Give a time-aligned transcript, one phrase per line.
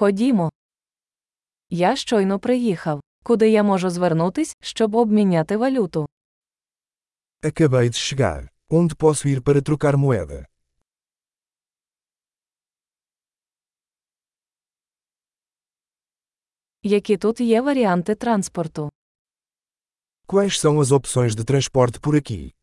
[0.00, 0.50] Ходімо.
[1.70, 3.00] Я щойно приїхав.
[3.22, 6.08] Куди я можу звернутись, щоб обміняти валюту?
[7.42, 8.48] Acabei de chegar.
[8.70, 10.46] Onde posso ir para trocar moeda?
[16.82, 18.90] Які тут є варіанти транспорту?
[20.26, 22.54] Quais são as opções de transporte por aqui?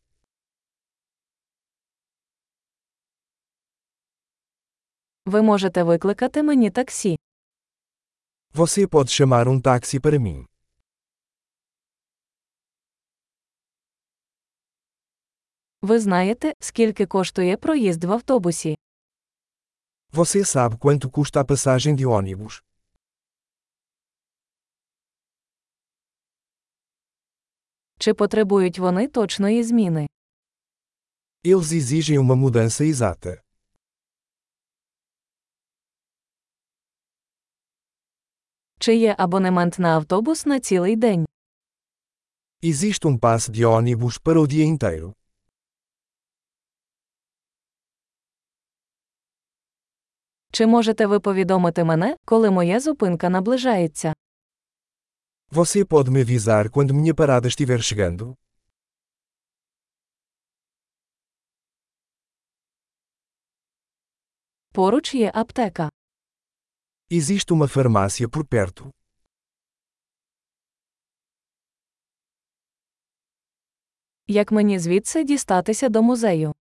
[5.26, 7.17] Ви можете викликати мені таксі.
[8.57, 10.45] Você pode chamar um táxi para mim.
[15.81, 18.77] Ви знаєте, скільки коштує проїзд в автобусі?
[20.13, 22.63] Você sabe quanto custa a passagem de ônibus?
[27.99, 30.07] Чи потребують вони точної зміни?
[31.45, 33.41] Eles exigem uma mudança exata.
[38.78, 41.26] Чи є абонемент на автобус на цілий день?
[42.62, 45.14] Existe um passe de ônibus para o dia inteiro.
[50.52, 54.14] Чи можете ви повідомити мене, коли моя зупинка наближається?
[55.52, 58.36] Você pode me avisar quando minha parada estiver chegando?
[64.72, 65.90] Поруч є аптека.
[67.09, 68.91] Existe uma farmácia por perto.
[74.27, 76.53] Як мені звідси дістатися до музею?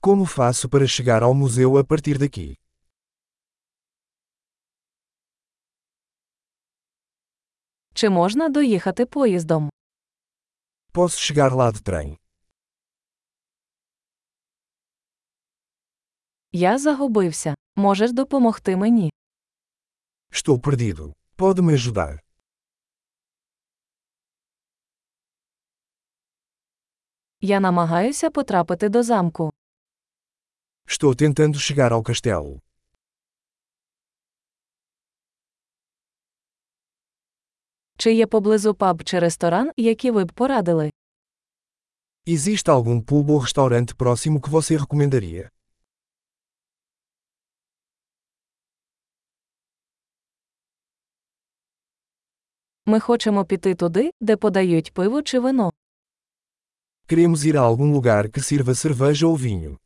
[0.00, 2.58] Como faço para chegar ao museu a partir daqui?
[7.94, 9.70] Чи можна доїхати поїздом?
[10.92, 12.16] Posso chegar lá de trem.
[16.52, 17.54] Я загубився.
[17.78, 19.10] Можеш допомогти мені?
[20.32, 21.12] Estou perdido.
[21.38, 22.20] Pode me ajudar?
[27.40, 29.52] Я намагаюся потрапити до замку.
[30.88, 32.60] Estou tentando chegar ao castelo.
[37.98, 40.90] Чи є поблизу паб чи ресторан, які ви б порадили?
[42.26, 45.50] Existe algum pub ou restaurante próximo que você recomendaria?
[52.89, 55.71] Ми хочемо піти туди, де подають пиво чи вино.
[57.09, 59.77] Queremos ir a algum lugar que sirva cerveja ou vinho.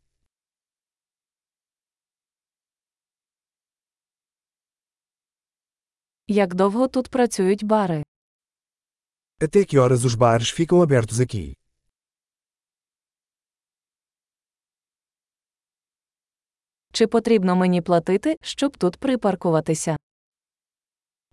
[6.27, 8.03] Як довго тут працюють бари?
[9.39, 11.55] Até que horas os bares ficam abertos aqui?
[16.91, 19.97] Чи потрібно мені платити, щоб тут припаркуватися?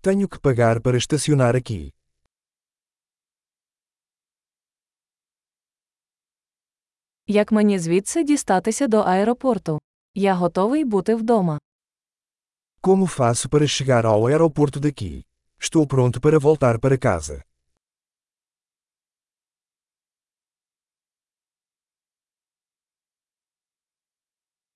[0.02, 1.94] Tenho que pagar para estacionar aqui.
[7.28, 9.80] Як мені звідси дістатися до аеропорту?
[10.16, 11.60] Я готовий бути вдома.
[12.82, 15.26] Como faço para chegar ao aeroporto daqui?
[15.60, 17.44] Estou pronto para voltar para casa.